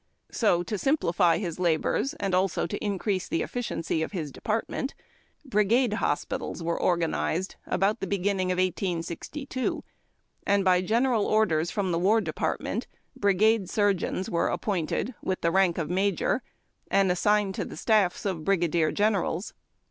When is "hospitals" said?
6.01-6.63